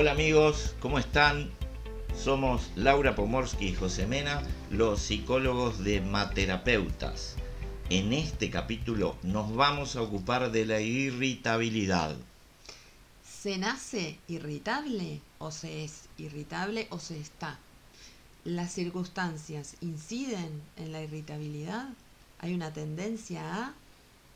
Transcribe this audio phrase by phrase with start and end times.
[0.00, 1.50] Hola amigos, ¿cómo están?
[2.16, 7.34] Somos Laura Pomorsky y José Mena, los psicólogos de Materapeutas.
[7.90, 12.14] En este capítulo nos vamos a ocupar de la irritabilidad.
[13.28, 17.58] ¿Se nace irritable o se es irritable o se está?
[18.44, 21.88] ¿Las circunstancias inciden en la irritabilidad?
[22.38, 23.74] ¿Hay una tendencia a?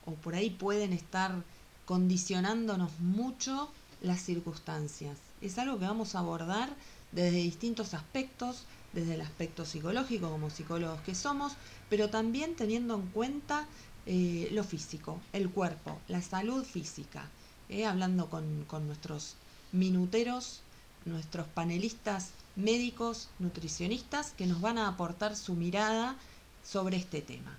[0.07, 1.37] ¿O por ahí pueden estar
[1.85, 3.71] condicionándonos mucho
[4.01, 5.19] las circunstancias?
[5.43, 6.71] Es algo que vamos a abordar
[7.11, 11.55] desde distintos aspectos, desde el aspecto psicológico como psicólogos que somos,
[11.91, 13.67] pero también teniendo en cuenta
[14.07, 17.29] eh, lo físico, el cuerpo, la salud física,
[17.69, 19.35] eh, hablando con, con nuestros
[19.73, 20.61] minuteros,
[21.05, 26.17] nuestros panelistas médicos, nutricionistas, que nos van a aportar su mirada
[26.65, 27.59] sobre este tema.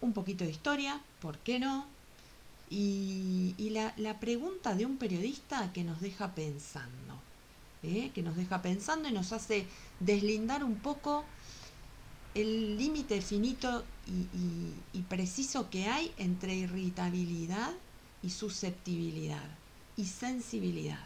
[0.00, 1.95] Un poquito de historia, ¿por qué no?
[2.68, 3.54] Y,
[3.96, 7.20] la, pregunta de un periodista que nos deja pensando,
[7.82, 8.10] ¿eh?
[8.14, 9.66] que nos deja pensando y nos hace
[10.00, 11.24] deslindar un poco
[12.34, 13.84] el límite finito
[14.92, 17.72] y, preciso que hay entre irritabilidad
[18.22, 19.44] y susceptibilidad
[19.96, 21.04] y sensibilidad.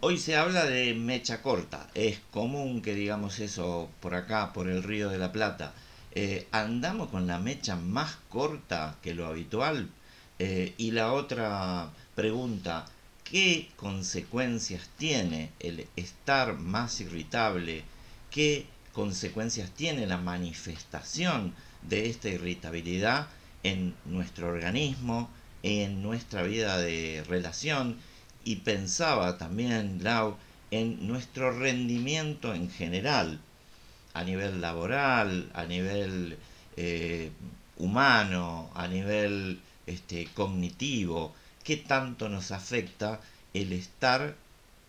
[0.00, 4.82] Hoy se habla de mecha corta, es común que digamos eso por acá, por el
[4.82, 5.74] río de la Plata.
[6.12, 9.88] Eh, andamos con la mecha más corta que lo habitual
[10.44, 12.86] eh, y la otra pregunta,
[13.22, 17.84] ¿qué consecuencias tiene el estar más irritable?
[18.28, 23.28] ¿Qué consecuencias tiene la manifestación de esta irritabilidad
[23.62, 25.30] en nuestro organismo,
[25.62, 27.98] en nuestra vida de relación?
[28.44, 30.36] Y pensaba también, Lau,
[30.72, 33.38] en nuestro rendimiento en general,
[34.12, 36.36] a nivel laboral, a nivel
[36.76, 37.30] eh,
[37.76, 43.20] humano, a nivel este, cognitivo, qué tanto nos afecta
[43.54, 44.36] el estar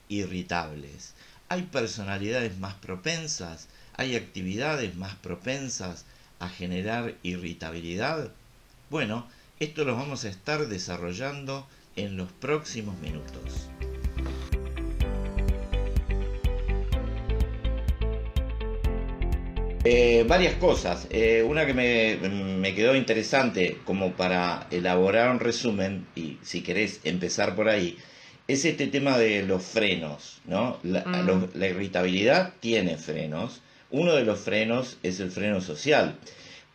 [0.09, 1.13] irritables.
[1.49, 6.05] Hay personalidades más propensas, hay actividades más propensas
[6.39, 8.31] a generar irritabilidad.
[8.89, 9.27] Bueno,
[9.59, 13.69] esto lo vamos a estar desarrollando en los próximos minutos.
[19.85, 21.07] Eh, varias cosas.
[21.09, 27.55] Eh, una que me, quedó interesante como para elaborar un resumen, y si querés empezar
[27.55, 27.97] por ahí,
[28.47, 30.39] es este tema de los frenos.
[30.45, 30.79] ¿no?
[30.83, 31.49] La, mm.
[31.55, 33.61] la irritabilidad tiene frenos.
[33.91, 36.15] Uno de los frenos es el freno social.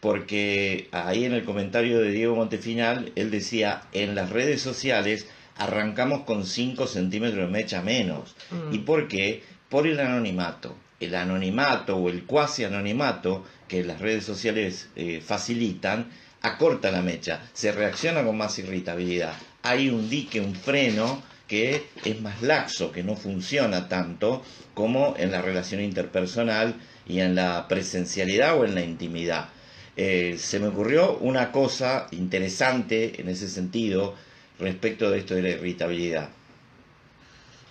[0.01, 5.27] Porque ahí en el comentario de Diego Montefinal, él decía, en las redes sociales
[5.57, 8.37] arrancamos con 5 centímetros de mecha menos.
[8.51, 8.75] Mm.
[8.75, 9.43] ¿Y por qué?
[9.71, 16.11] Por el anonimato el anonimato o el cuasi anonimato que las redes sociales eh, facilitan,
[16.43, 19.35] acorta la mecha, se reacciona con más irritabilidad.
[19.63, 24.43] Hay un dique, un freno que es más laxo, que no funciona tanto
[24.75, 26.75] como en la relación interpersonal
[27.07, 29.49] y en la presencialidad o en la intimidad.
[29.97, 34.15] Eh, se me ocurrió una cosa interesante en ese sentido
[34.61, 36.29] respecto de esto de la irritabilidad.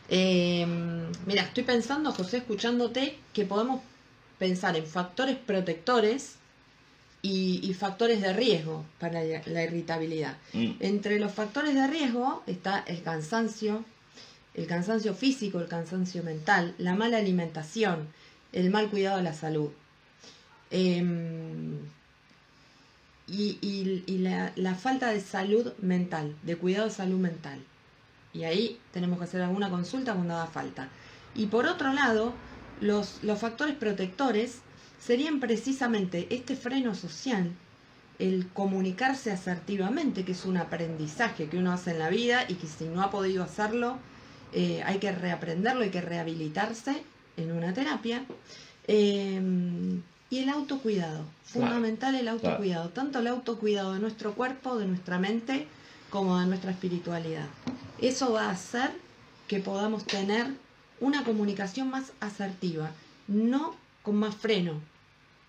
[0.09, 0.65] Eh,
[1.25, 3.81] mira, estoy pensando, José, escuchándote, que podemos
[4.37, 6.35] pensar en factores protectores
[7.21, 10.37] y, factores de riesgo para la, irritabilidad.
[10.53, 10.71] Mm.
[10.79, 13.83] Entre los factores de riesgo está el cansancio,
[14.53, 18.07] el cansancio físico, el cansancio mental, la mala alimentación,
[18.53, 19.69] el mal cuidado de la salud.
[20.71, 21.77] Em,
[23.27, 27.59] y, la, la, falta de salud mental, de cuidado de salud mental.
[28.37, 30.89] Y ahí tenemos que hacer alguna consulta cuando haga falta.
[31.33, 32.33] Y por otro lado,
[32.79, 34.59] los, los factores protectores
[35.03, 37.51] serían precisamente este freno social,
[38.19, 42.67] el comunicarse asertivamente, que es un aprendizaje que uno hace en la vida y que
[42.67, 43.97] si no ha podido hacerlo,
[44.53, 47.03] eh, hay que reaprenderlo, hay que rehabilitarse
[47.37, 48.23] en una terapia.
[48.87, 49.41] Eh,
[50.29, 55.67] y el autocuidado, fundamental el autocuidado, tanto el autocuidado de nuestro cuerpo, de nuestra mente,
[56.09, 57.47] como de nuestra espiritualidad.
[57.99, 58.91] Eso va a hacer
[59.47, 60.47] que podamos tener
[60.99, 62.91] una comunicación más asertiva,
[63.27, 64.81] no con más freno,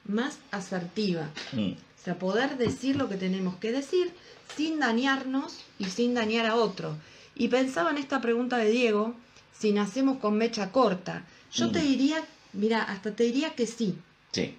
[0.05, 1.31] más asertiva.
[1.53, 1.73] Mm.
[1.73, 4.13] O sea, poder decir lo que tenemos que decir
[4.57, 6.97] sin dañarnos y sin dañar a otro.
[7.35, 9.15] Y pensaba en esta pregunta de Diego,
[9.57, 11.25] si nacemos con mecha corta.
[11.53, 11.83] Yo te mm.
[11.83, 13.97] diría, mira, hasta te diría que sí.
[14.33, 14.57] Sí.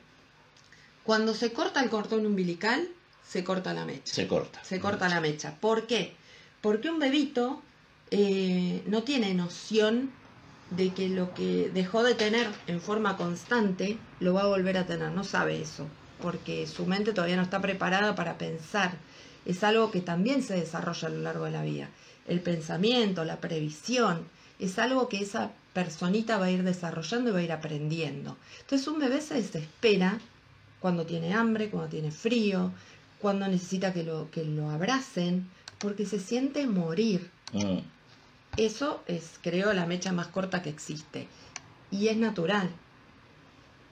[1.04, 2.90] Cuando se corta el cordón umbilical,
[3.30, 4.12] se corta la mecha.
[4.12, 4.64] Se corta.
[4.64, 5.54] Se corta la mecha.
[5.62, 6.16] ¿Por qué?
[6.62, 7.62] Porque un bebito
[8.10, 10.10] eh, no tiene noción
[10.72, 14.88] de que lo que dejó de tener en forma constante lo va a volver a
[14.88, 15.12] tener.
[15.12, 15.86] No sabe eso,
[16.20, 18.94] porque su mente todavía no está preparada para pensar.
[19.46, 21.88] Es algo que también se desarrolla a lo largo de la vida.
[22.28, 24.28] El pensamiento, la previsión,
[24.58, 28.38] es algo que esa personita va a ir desarrollando y va a ir aprendiendo.
[28.62, 30.18] Entonces un bebé se desespera
[30.80, 32.72] cuando tiene hambre, cuando tiene frío,
[33.22, 35.50] cuando necesita que lo, que lo abracen,
[35.80, 37.30] porque se siente morir.
[37.54, 37.80] Mm.
[38.58, 41.28] Eso es, creo, la mecha más corta que existe.
[41.92, 42.70] Y es natural.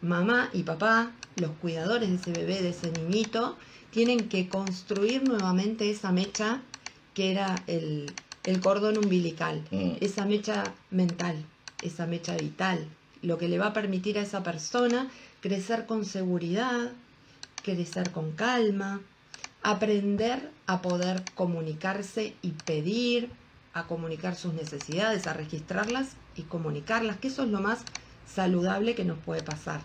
[0.02, 3.58] Mamá y papá, los cuidadores de ese bebé, de ese niñito,
[3.92, 6.62] tienen que construir nuevamente esa mecha
[7.14, 8.14] que era el,
[8.62, 9.94] cordón umbilical, mm.
[10.02, 11.36] esa mecha mental,
[11.82, 12.88] esa mecha vital,
[13.22, 15.10] lo que le va a permitir a esa persona
[15.42, 16.92] crecer con seguridad,
[17.64, 19.02] crecer con calma,
[19.64, 23.30] aprender a poder comunicarse y pedir,
[23.74, 27.84] a comunicar sus necesidades, a registrarlas y comunicarlas, que eso es lo más
[28.26, 29.82] saludable que nos puede pasar.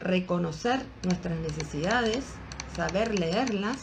[0.00, 2.24] Reconocer nuestras necesidades,
[2.76, 3.78] saber leerlas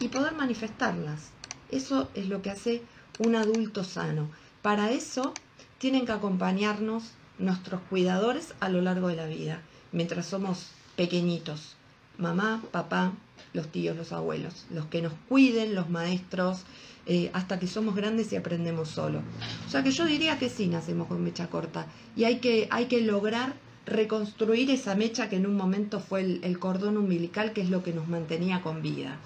[0.00, 1.30] y poder manifestarlas.
[1.70, 2.82] Eso es lo que hace
[3.18, 4.30] un adulto sano.
[4.62, 5.34] Para eso
[5.78, 11.76] tienen que acompañarnos nuestros cuidadores a lo largo de la vida, mientras somos pequeñitos.
[12.16, 13.12] Mamá, papá,
[13.52, 16.64] los tíos, los abuelos, los que nos cuiden, los maestros,
[17.06, 19.22] eh, hasta que somos grandes y aprendemos solo.
[19.66, 21.86] O sea que yo diría que sí nacemos con mecha corta
[22.16, 23.54] y hay que, hay que lograr
[23.86, 27.92] reconstruir esa mecha que en un momento fue el, cordón umbilical, que es lo que
[27.92, 29.16] nos mantenía con vida.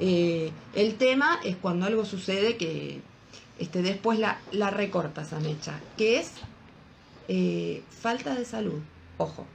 [0.00, 3.00] Eh, el tema es cuando algo sucede que
[3.60, 6.32] este, después la, la recorta esa mecha, que es
[7.28, 8.80] eh, falta de salud,
[9.18, 9.46] ojo.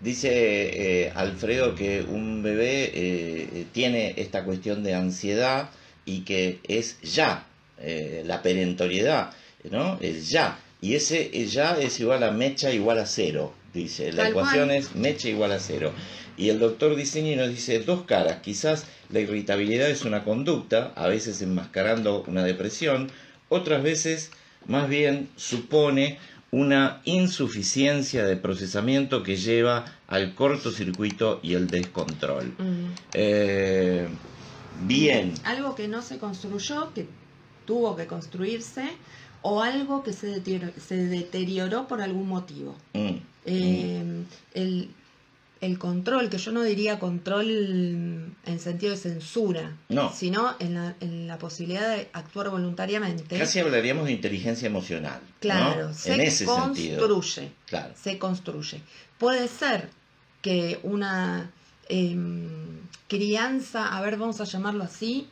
[0.00, 5.70] Dice Alfredo que un bebé tiene esta cuestión de ansiedad
[6.04, 7.46] y que es ya,
[7.78, 9.32] eh, la perentoriedad,
[9.70, 9.98] ¿no?
[10.00, 10.58] Es ya.
[10.80, 14.12] Y ese ya es igual a mecha igual a cero, dice.
[14.12, 15.92] La ecuación es mecha igual a cero.
[16.36, 18.40] Y el doctor Dicini nos dice dos caras.
[18.42, 23.10] Quizás la irritabilidad es una conducta, a veces enmascarando una depresión,
[23.48, 24.30] otras veces
[24.66, 26.18] más bien supone
[26.54, 32.54] una insuficiencia de procesamiento que lleva al cortocircuito y el descontrol.
[33.12, 34.06] eh,
[34.86, 35.34] Bien.
[35.44, 37.08] Algo que no se construyó, que
[37.66, 38.84] tuvo que construirse,
[39.42, 42.76] o algo que se deterioró, se deterioró por algún motivo.
[42.92, 43.16] Mm,
[43.46, 44.22] eh, mm.
[44.54, 44.88] El,
[45.60, 49.76] el, control, que yo no diría control en sentido de censura,
[50.14, 53.38] sino en la, en la, posibilidad de actuar voluntariamente.
[53.38, 55.20] Casi hablaríamos de inteligencia emocional.
[55.40, 57.52] Claro, se construye.
[57.66, 57.94] Claro.
[58.00, 58.80] Se construye.
[59.18, 59.88] Puede ser
[60.42, 61.50] que una
[61.88, 65.28] Em, crianza, a ver, vamos a llamarlo así,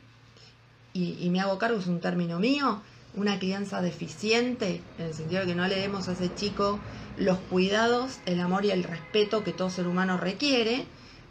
[0.94, 2.82] y, me hago cargo, es un término mío,
[3.14, 6.80] una crianza deficiente, en el sentido de que no le demos a ese chico
[7.16, 10.86] los cuidados, el amor y el respeto que todo ser humano requiere,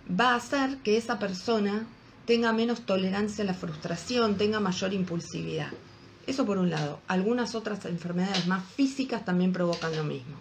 [0.08, 1.88] va a hacer que esa persona
[2.26, 5.72] tenga menos tolerancia a la frustración, tenga mayor impulsividad.
[6.28, 7.00] Eso por un lado.
[7.08, 10.38] Algunas otras enfermedades más físicas también provocan lo mismo.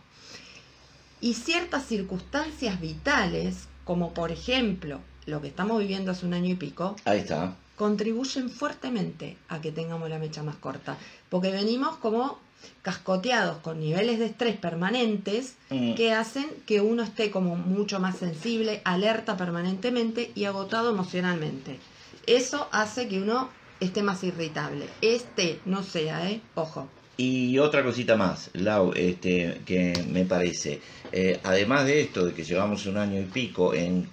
[1.23, 6.55] Y ciertas circunstancias vitales como por ejemplo lo que estamos viviendo hace un año y
[6.55, 7.57] pico, Ahí está.
[7.81, 10.99] Contribuyen fuertemente a que tengamos la mecha más corta.
[11.31, 12.39] Porque venimos como
[12.83, 15.95] cascoteados con niveles de estrés permanentes mm.
[15.95, 21.79] que hacen que uno esté como mucho más sensible, alerta permanentemente y agotado emocionalmente.
[22.27, 23.49] Eso hace que uno
[23.81, 24.85] esté más irritable.
[25.01, 26.43] Este no sea, ¿eh?
[26.57, 26.87] Ojo.
[27.17, 30.83] Y otra cosita más, Lau, este, que me parece,
[31.13, 34.07] eh, además de esto, de que llevamos un año y pico en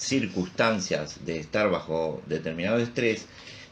[0.00, 3.26] circunstancias de estar bajo determinado estrés,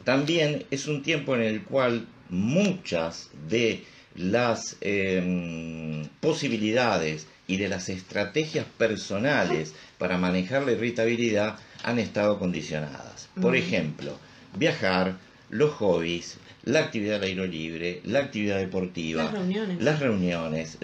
[0.05, 7.89] también es un tiempo en el cual muchas de las em, posibilidades y de las
[7.89, 13.29] estrategias personales para manejar la irritabilidad han estado condicionadas.
[13.41, 14.19] Por ejemplo,
[14.57, 15.17] viajar,
[15.51, 20.79] los hobbies, la actividad al aire libre, la actividad deportiva, las reuniones, las reuniones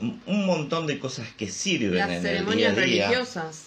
[0.00, 3.08] un montón de cosas que sirven en el día a día.
[3.08, 3.66] religiosas.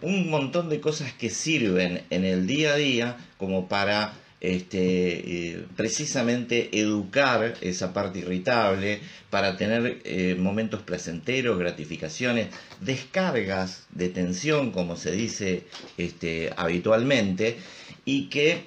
[0.00, 5.66] Un montón de cosas que sirven en el día a día como para este, eh,
[5.76, 9.00] precisamente educar esa parte irritable,
[9.30, 12.48] para tener eh, momentos placenteros, gratificaciones,
[12.80, 15.64] descargas de tensión, como se dice
[15.96, 17.58] este, habitualmente,
[18.04, 18.66] y que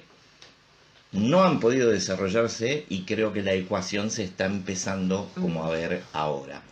[1.12, 6.02] no han podido desarrollarse y creo que la ecuación se está empezando como a ver
[6.12, 6.62] ahora.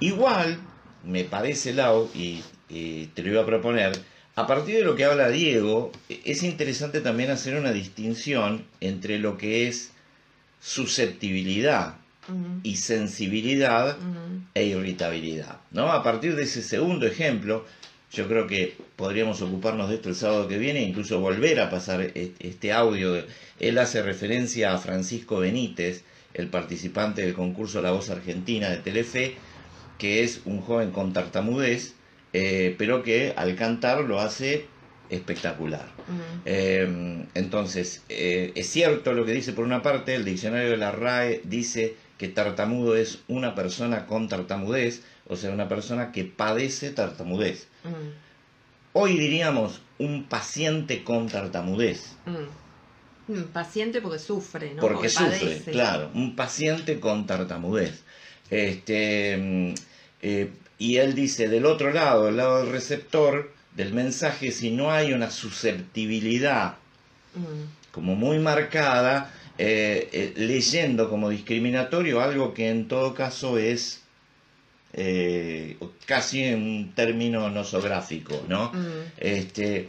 [0.00, 0.58] Igual,
[1.04, 3.92] me parece, Lau, y, te lo iba a proponer,
[4.36, 9.38] a partir de lo que habla Diego, es interesante también hacer una distinción entre lo
[9.38, 9.92] que es
[10.60, 11.96] susceptibilidad
[12.62, 13.96] y sensibilidad
[14.54, 15.60] e irritabilidad.
[15.70, 15.92] ¿no?
[15.92, 17.64] A partir de ese segundo ejemplo,
[18.12, 22.00] yo creo que podríamos ocuparnos de esto el sábado que viene, incluso volver a pasar
[22.14, 23.24] este audio.
[23.60, 26.02] Él hace referencia a Francisco Benítez,
[26.32, 29.34] el participante del concurso La Voz Argentina de Telefe,
[29.98, 31.94] que es un joven con tartamudez,
[32.34, 34.66] eh, pero que al cantar lo hace
[35.08, 35.86] espectacular.
[36.44, 40.90] Eh, entonces, eh, es cierto lo que dice por una parte, el diccionario de la
[40.90, 46.90] RAE dice que tartamudo es una persona con tartamudez, o sea, una persona que padece
[46.90, 47.68] tartamudez.
[48.92, 52.16] Hoy diríamos un paciente con tartamudez.
[53.28, 54.80] Un paciente porque sufre, ¿no?
[54.80, 58.02] Porque, sufre, claro, un paciente con tartamudez.
[58.50, 59.74] Este, mm,
[60.22, 64.90] eh, y él dice, del otro lado, del lado del receptor del mensaje, si no
[64.90, 66.74] hay una susceptibilidad
[67.34, 67.92] mm.
[67.92, 74.00] como muy marcada, eh, eh, leyendo como discriminatorio algo que en todo caso es
[76.06, 78.70] casi un término nosográfico, ¿no?
[78.72, 79.12] Mm.
[79.18, 79.88] Este,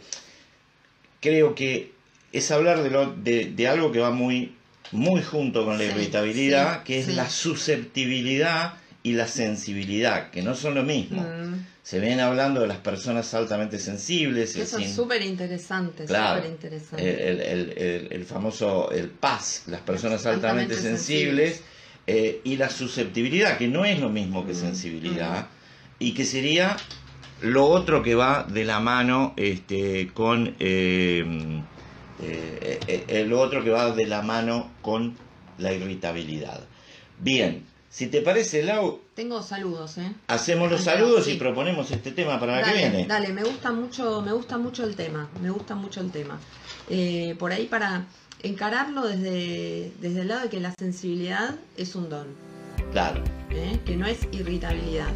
[1.20, 1.92] creo que
[2.32, 4.54] es hablar de, lo, de, algo que va muy,
[4.92, 8.74] muy junto con la irritabilidad, que es la susceptibilidad
[9.06, 11.22] y la sensibilidad, que no son lo mismo.
[11.22, 11.64] Mm.
[11.80, 14.56] Se ven hablando de las personas altamente sensibles.
[14.56, 16.06] Eso es súper interesante,
[16.98, 21.62] El, famoso el PAS, las personas altamente, sensibles,
[22.08, 24.56] eh, y la susceptibilidad, que no es lo mismo que mm.
[24.56, 25.46] sensibilidad, mm.
[26.00, 26.76] y que sería
[27.42, 30.56] lo otro que va de la mano este, con...
[30.58, 31.62] Eh,
[32.18, 35.14] eh, eh, el otro que va de la mano con
[35.58, 36.60] la irritabilidad.
[37.20, 39.00] Bien, si te parece, Lau.
[39.14, 40.12] Tengo saludos, ¿eh?
[40.26, 43.06] Hacemos los saludos y proponemos este tema para la que viene.
[43.06, 46.38] Dale, me gusta mucho, me gusta mucho el tema, me gusta mucho el tema.
[46.90, 48.06] Eh, por ahí para
[48.42, 52.26] encararlo desde, desde el lado de que la sensibilidad es un don.
[52.92, 53.22] Claro.
[53.84, 55.12] Que no es irritabilidad.